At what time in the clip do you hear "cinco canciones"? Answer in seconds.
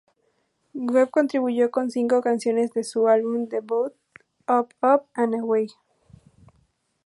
1.91-2.73